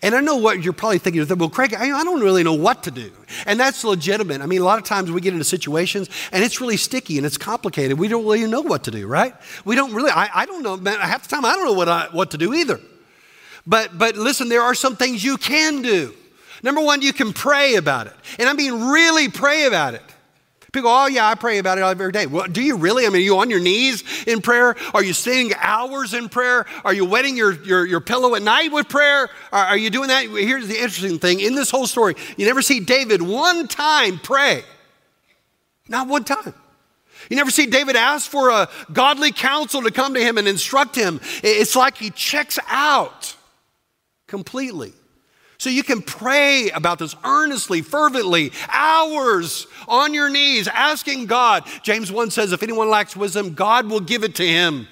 [0.00, 2.92] And I know what you're probably thinking, well, Craig, I don't really know what to
[2.92, 3.10] do.
[3.46, 4.42] And that's legitimate.
[4.42, 7.26] I mean, a lot of times we get into situations and it's really sticky and
[7.26, 7.98] it's complicated.
[7.98, 9.34] We don't really know what to do, right?
[9.64, 11.88] We don't really, I, I don't know, man, half the time I don't know what,
[11.88, 12.80] I, what to do either.
[13.66, 16.14] But, but listen, there are some things you can do.
[16.62, 18.14] Number one, you can pray about it.
[18.38, 20.02] And I mean, really pray about it.
[20.76, 22.26] People, go, oh, yeah, I pray about it every day.
[22.26, 23.06] Well, do you really?
[23.06, 24.76] I mean, are you on your knees in prayer?
[24.92, 26.66] Are you staying hours in prayer?
[26.84, 29.30] Are you wetting your, your, your pillow at night with prayer?
[29.52, 30.26] Are, are you doing that?
[30.26, 34.64] Here's the interesting thing in this whole story you never see David one time pray.
[35.88, 36.52] Not one time.
[37.30, 40.94] You never see David ask for a godly counsel to come to him and instruct
[40.94, 41.22] him.
[41.42, 43.34] It's like he checks out
[44.26, 44.92] completely.
[45.58, 51.64] So you can pray about this earnestly, fervently, hours on your knees, asking God.
[51.82, 54.86] James 1 says, if anyone lacks wisdom, God will give it to him.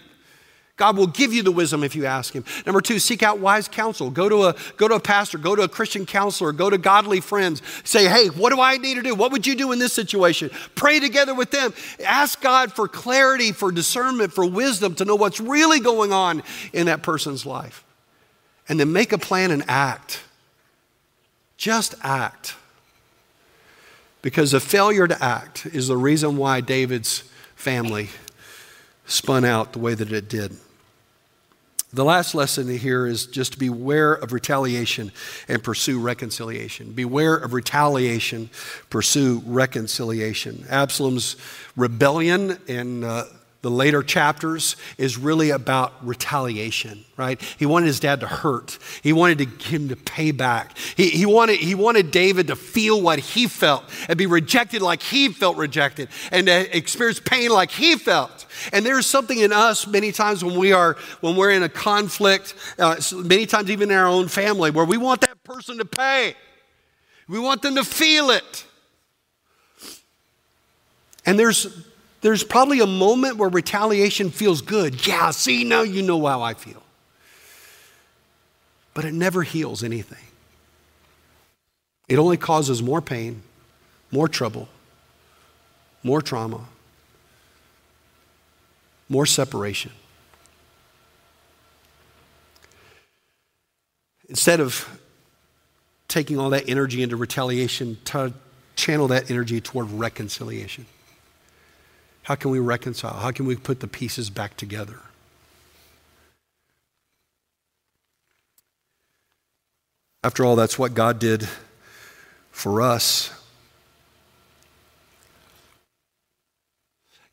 [0.77, 2.45] God will give you the wisdom if you ask him.
[2.67, 4.11] Number two, seek out wise counsel.
[4.11, 7.21] Go to a, go to a pastor, go to a Christian counselor, go to godly
[7.21, 7.63] friends.
[7.85, 9.15] Say, hey, what do I need to do?
[9.15, 10.51] What would you do in this situation?
[10.75, 11.73] Pray together with them.
[12.05, 16.87] Ask God for clarity, for discernment, for wisdom to know what's really going on in
[16.87, 17.85] that person's life.
[18.69, 20.24] And then make a plan and act.
[21.57, 22.57] Just act.
[24.23, 27.25] Because a failure to act is the reason why David's
[27.57, 28.09] family
[29.07, 30.57] spun out the way that it did.
[31.95, 35.13] The last lesson here is just to beware of retaliation
[35.47, 36.91] and pursue reconciliation.
[36.93, 38.51] Beware of retaliation,
[38.91, 40.65] pursue reconciliation.
[40.69, 41.37] Absalom's
[41.77, 43.27] rebellion and uh,
[43.65, 47.41] the later chapters is really about retaliation, right?
[47.59, 48.79] He wanted his dad to hurt.
[49.03, 50.77] He wanted to, him to pay back.
[50.77, 55.01] He, he, wanted, he wanted David to feel what he felt and be rejected like
[55.01, 58.45] he felt rejected and to experience pain like he felt.
[58.71, 62.55] And there's something in us many times when we are when we're in a conflict,
[62.79, 66.35] uh, many times even in our own family, where we want that person to pay.
[67.29, 68.67] We want them to feel it.
[71.25, 71.94] And there's
[72.25, 75.07] there's probably a moment where retaliation feels good.
[75.07, 76.83] Yeah, see, now you know how I feel.
[78.95, 80.25] But it never heals anything.
[82.09, 83.43] It only causes more pain,
[84.11, 84.69] more trouble,
[86.03, 86.63] more trauma,
[89.11, 89.93] more separation.
[94.31, 94.99] Instead of
[96.09, 98.33] taking all that energy into retaliation, to
[98.77, 100.87] channel that energy toward reconciliation.
[102.25, 103.15] How can we reconcile?
[103.15, 105.01] How can we put the pieces back together?
[110.25, 111.47] After all, that's what God did
[112.51, 113.31] for us.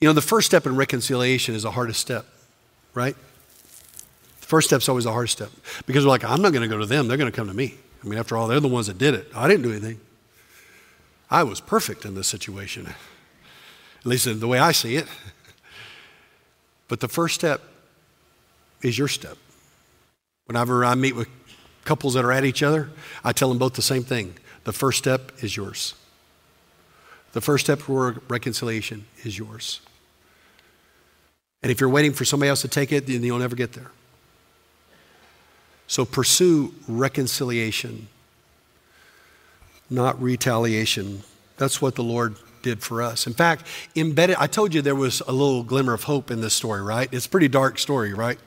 [0.02, 2.26] You know, the first step in reconciliation is the hardest step,
[2.94, 3.16] right?
[4.42, 5.52] The first step's always the hardest step
[5.86, 7.54] because we're like, I'm not going to go to them, they're going to come to
[7.54, 7.76] me.
[8.04, 9.28] I mean, after all, they're the ones that did it.
[9.34, 10.02] I didn't do anything.
[11.30, 12.94] I was perfect in this situation
[14.02, 15.08] at least the way I see it.
[16.88, 17.62] But the first step
[18.82, 19.38] is your step.
[20.46, 21.30] Whenever I meet with
[21.86, 22.90] couples that are at each other,
[23.24, 24.36] I tell them both the same thing.
[24.66, 25.94] The first step is yours.
[27.32, 29.80] The first step for reconciliation is yours.
[31.64, 33.92] And if you're waiting for somebody else to take it, then you'll never get there.
[35.88, 38.08] So pursue reconciliation,
[39.90, 41.24] not retaliation.
[41.58, 43.28] That's what the Lord did for us.
[43.28, 46.54] In fact, embedded, I told you there was a little glimmer of hope in this
[46.54, 47.10] story, right?
[47.12, 48.40] It's a pretty dark story, right?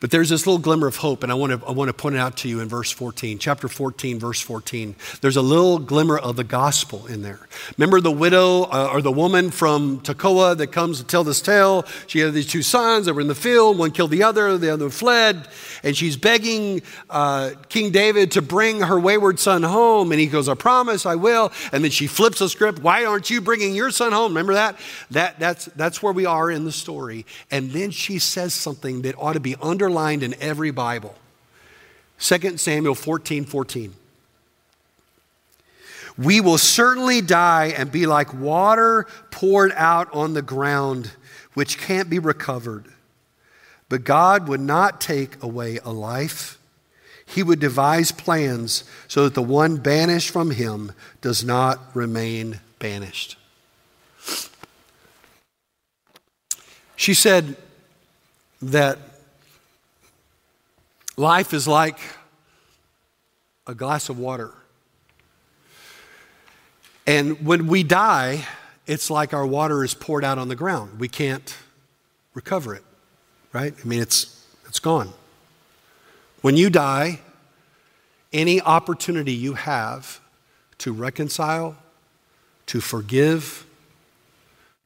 [0.00, 2.16] But there's this little glimmer of hope, and I want to, I want to point
[2.16, 4.94] it out to you in verse 14, chapter 14, verse 14.
[5.20, 7.40] There's a little glimmer of the gospel in there.
[7.78, 11.86] Remember the widow uh, or the woman from Tekoa that comes to tell this tale?
[12.06, 14.72] She had these two sons that were in the field, one killed the other, the
[14.72, 15.48] other fled,
[15.82, 20.12] and she's begging uh, King David to bring her wayward son home.
[20.12, 21.52] And he goes, I promise, I will.
[21.72, 22.80] And then she flips the script.
[22.80, 24.32] Why aren't you bringing your son home?
[24.32, 24.76] Remember that?
[25.12, 27.24] that that's, that's where we are in the story.
[27.50, 31.14] And then she says something that ought to be underlined underlined in every Bible.
[32.18, 33.94] 2 Samuel 14 14.
[36.16, 41.10] We will certainly die and be like water poured out on the ground,
[41.54, 42.86] which can't be recovered.
[43.88, 46.58] But God would not take away a life.
[47.26, 53.36] He would devise plans so that the one banished from him does not remain banished.
[56.96, 57.56] She said
[58.62, 58.98] that
[61.16, 61.98] Life is like
[63.66, 64.52] a glass of water.
[67.06, 68.44] And when we die,
[68.86, 70.98] it's like our water is poured out on the ground.
[70.98, 71.56] We can't
[72.34, 72.82] recover it,
[73.52, 73.74] right?
[73.78, 75.12] I mean, it's, it's gone.
[76.42, 77.20] When you die,
[78.32, 80.20] any opportunity you have
[80.78, 81.76] to reconcile,
[82.66, 83.64] to forgive,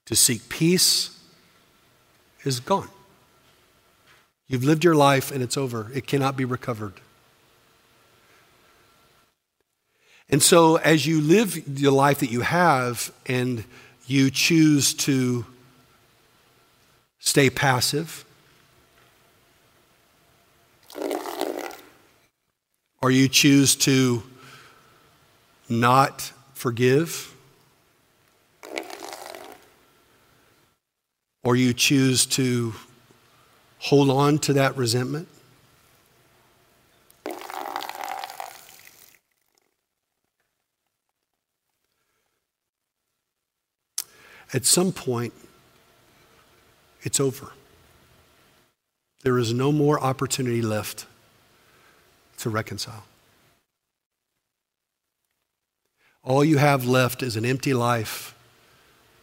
[0.04, 1.18] to seek peace
[2.44, 2.90] is gone.
[4.48, 5.90] You've lived your life and it's over.
[5.94, 6.94] It cannot be recovered.
[10.30, 13.64] And so, as you live the life that you have and
[14.06, 15.46] you choose to
[17.18, 18.24] stay passive,
[23.00, 24.22] or you choose to
[25.68, 27.34] not forgive,
[31.42, 32.74] or you choose to
[33.78, 35.28] hold on to that resentment?
[44.52, 45.34] At some point,
[47.02, 47.52] it's over.
[49.22, 51.06] There is no more opportunity left
[52.38, 53.04] to reconcile.
[56.24, 58.34] All you have left is an empty life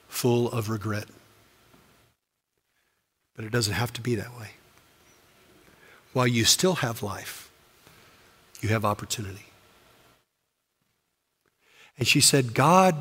[0.08, 1.06] full of regret.
[3.36, 4.52] But it doesn't have to be that way.
[6.14, 7.50] While you still have life,
[8.62, 9.48] you have opportunity.
[11.98, 12.96] And she said, God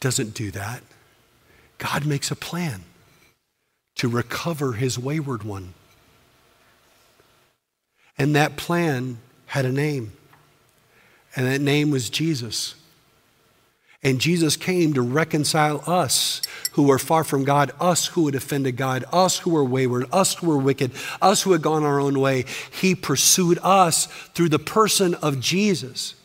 [0.00, 0.82] doesn't do that.
[1.78, 2.82] God makes a plan
[3.96, 5.74] to recover his wayward one.
[8.18, 10.12] And that plan had a name,
[11.34, 12.74] and that name was Jesus.
[14.04, 16.42] And Jesus came to reconcile us
[16.72, 20.34] who were far from God, us who had offended God, us who were wayward, us
[20.34, 20.90] who were wicked,
[21.20, 22.44] us who had gone our own way.
[22.72, 26.16] He pursued us through the person of Jesus.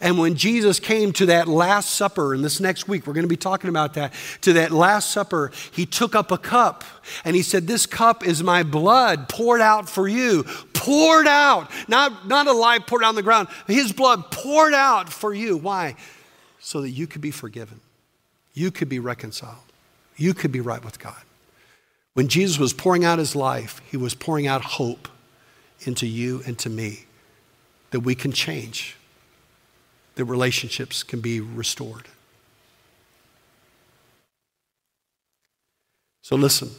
[0.00, 3.28] And when Jesus came to that Last Supper, and this next week we're going to
[3.28, 6.84] be talking about that, to that Last Supper, he took up a cup
[7.24, 10.44] and he said, This cup is my blood poured out for you.
[10.72, 11.70] Poured out.
[11.86, 13.48] Not, not a lie poured on the ground.
[13.66, 15.56] His blood poured out for you.
[15.56, 15.96] Why?
[16.66, 17.78] So that you could be forgiven,
[18.52, 19.62] you could be reconciled,
[20.16, 21.22] you could be right with God.
[22.14, 25.06] When Jesus was pouring out his life, he was pouring out hope
[25.82, 27.04] into you and to me
[27.92, 28.96] that we can change,
[30.16, 32.08] that relationships can be restored.
[36.22, 36.70] So listen,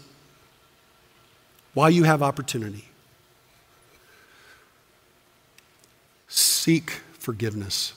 [1.74, 2.90] while you have opportunity,
[6.28, 7.94] seek forgiveness.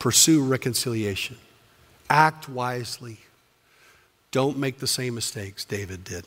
[0.00, 1.36] Pursue reconciliation.
[2.08, 3.18] Act wisely.
[4.32, 6.24] Don't make the same mistakes David did.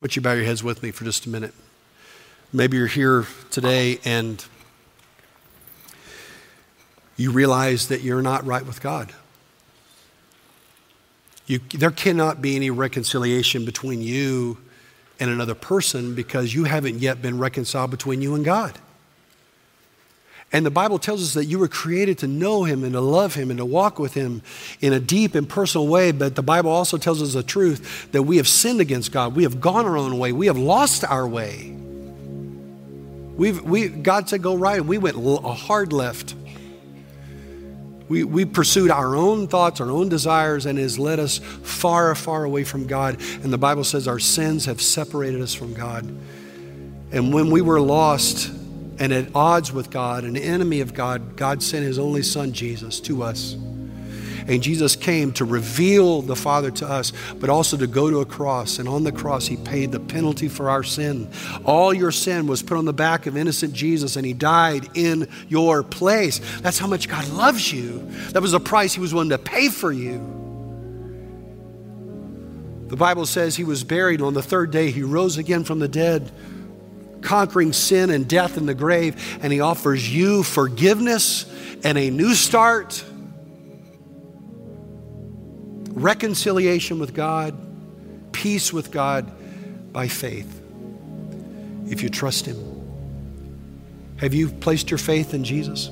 [0.00, 1.52] Would you bow your heads with me for just a minute?
[2.52, 4.42] Maybe you're here today and
[7.16, 9.12] you realize that you're not right with God.
[11.46, 14.58] You, there cannot be any reconciliation between you
[15.18, 18.78] and another person because you haven't yet been reconciled between you and God.
[20.50, 23.34] And the Bible tells us that you were created to know Him and to love
[23.34, 24.42] Him and to walk with Him
[24.80, 26.10] in a deep and personal way.
[26.10, 29.36] But the Bible also tells us the truth that we have sinned against God.
[29.36, 30.32] We have gone our own way.
[30.32, 31.76] We have lost our way.
[33.36, 36.34] We've, we, God said, go right, and we went a hard left.
[38.08, 42.14] We, we pursued our own thoughts, our own desires, and it has led us far,
[42.14, 43.20] far away from God.
[43.42, 46.04] And the Bible says our sins have separated us from God.
[47.12, 48.50] And when we were lost,
[48.98, 53.00] and at odds with God, an enemy of God, God sent his only son, Jesus,
[53.00, 53.56] to us.
[54.48, 58.24] And Jesus came to reveal the Father to us, but also to go to a
[58.24, 58.78] cross.
[58.78, 61.30] And on the cross, He paid the penalty for our sin.
[61.66, 65.28] All your sin was put on the back of innocent Jesus, and He died in
[65.48, 66.40] your place.
[66.60, 67.98] That's how much God loves you.
[68.30, 70.16] That was the price He was willing to pay for you.
[72.86, 75.88] The Bible says He was buried, on the third day, He rose again from the
[75.88, 76.32] dead
[77.22, 81.46] conquering sin and death in the grave, and He offers you forgiveness
[81.84, 83.04] and a new start,
[85.90, 87.56] reconciliation with God,
[88.32, 89.30] peace with God
[89.92, 90.62] by faith,
[91.88, 92.56] if you trust Him.
[94.18, 95.90] Have you placed your faith in Jesus?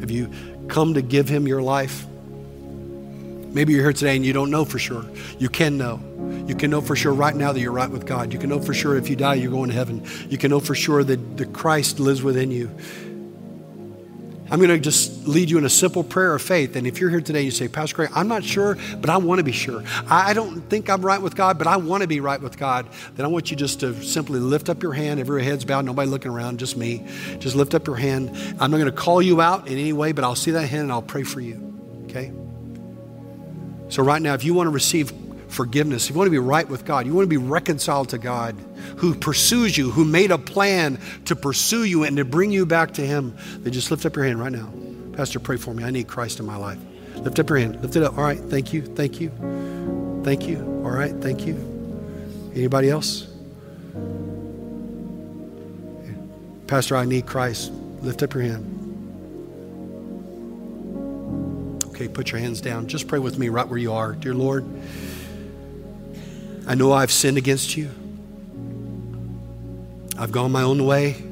[0.00, 0.30] Have you
[0.68, 2.06] come to give Him your life?
[2.08, 5.04] Maybe you're here today and you don't know for sure.
[5.38, 6.00] You can know.
[6.46, 8.32] You can know for sure right now that you're right with God.
[8.32, 10.06] You can know for sure if you die, you're going to heaven.
[10.28, 12.70] You can know for sure that the Christ lives within you.
[14.48, 16.76] I'm going to just lead you in a simple prayer of faith.
[16.76, 19.40] And if you're here today, you say, Pastor Greg, I'm not sure, but I want
[19.40, 19.82] to be sure.
[20.08, 22.86] I don't think I'm right with God, but I want to be right with God.
[23.16, 25.18] Then I want you just to simply lift up your hand.
[25.18, 27.04] Every head's bowed, nobody looking around, just me.
[27.40, 28.30] Just lift up your hand.
[28.60, 30.82] I'm not going to call you out in any way, but I'll see that hand
[30.82, 32.04] and I'll pray for you.
[32.04, 32.30] Okay?
[33.88, 35.12] So, right now, if you want to receive
[35.48, 38.18] forgiveness, if you want to be right with God, you want to be reconciled to
[38.18, 38.56] God,
[38.96, 42.92] who pursues you, who made a plan to pursue you and to bring you back
[42.94, 44.72] to Him, then just lift up your hand right now.
[45.12, 45.84] Pastor, pray for me.
[45.84, 46.78] I need Christ in my life.
[47.16, 47.80] Lift up your hand.
[47.80, 48.18] Lift it up.
[48.18, 48.38] All right.
[48.38, 48.82] Thank you.
[48.82, 49.30] Thank you.
[50.24, 50.58] Thank you.
[50.84, 51.14] All right.
[51.16, 51.54] Thank you.
[52.54, 53.26] Anybody else?
[56.66, 57.72] Pastor, I need Christ.
[58.02, 58.72] Lift up your hand.
[61.86, 62.88] Okay, put your hands down.
[62.88, 64.12] Just pray with me right where you are.
[64.12, 64.66] Dear Lord,
[66.66, 67.90] I know I've sinned against you.
[70.18, 71.22] I've gone my own way.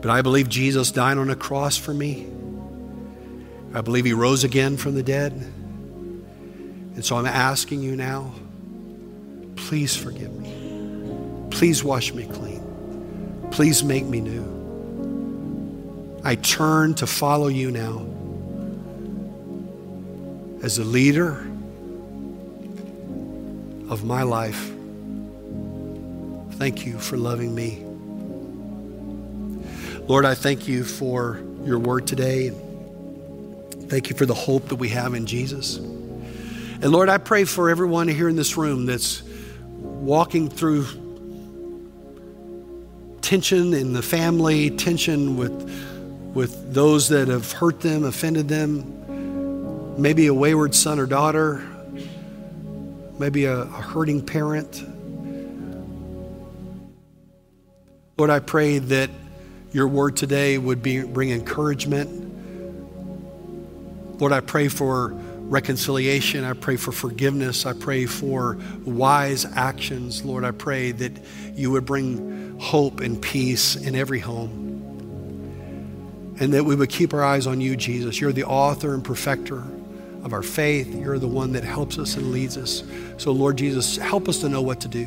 [0.00, 2.26] But I believe Jesus died on a cross for me.
[3.74, 5.32] I believe he rose again from the dead.
[5.32, 8.32] And so I'm asking you now,
[9.56, 11.48] please forgive me.
[11.50, 13.48] Please wash me clean.
[13.50, 16.20] Please make me new.
[16.24, 18.06] I turn to follow you now
[20.62, 21.46] as a leader
[23.92, 24.72] of my life.
[26.52, 27.84] Thank you for loving me.
[30.08, 32.52] Lord, I thank you for your word today.
[33.88, 35.76] Thank you for the hope that we have in Jesus.
[35.76, 39.22] And Lord, I pray for everyone here in this room that's
[39.82, 40.86] walking through
[43.20, 45.52] tension in the family, tension with,
[46.34, 51.62] with those that have hurt them, offended them, maybe a wayward son or daughter,
[53.22, 54.82] maybe a, a hurting parent.
[58.18, 59.10] Lord, I pray that
[59.70, 62.10] your word today would be, bring encouragement.
[64.20, 65.10] Lord, I pray for
[65.42, 66.42] reconciliation.
[66.42, 67.64] I pray for forgiveness.
[67.64, 70.24] I pray for wise actions.
[70.24, 71.12] Lord, I pray that
[71.54, 74.58] you would bring hope and peace in every home.
[76.40, 78.20] And that we would keep our eyes on you, Jesus.
[78.20, 79.62] You're the author and perfecter
[80.22, 80.94] of our faith.
[80.94, 82.82] You're the one that helps us and leads us.
[83.16, 85.06] So, Lord Jesus, help us to know what to do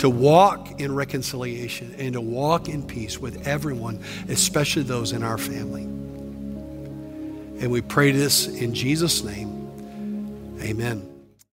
[0.00, 5.36] to walk in reconciliation and to walk in peace with everyone, especially those in our
[5.36, 5.82] family.
[5.82, 10.58] And we pray this in Jesus' name.
[10.62, 11.09] Amen.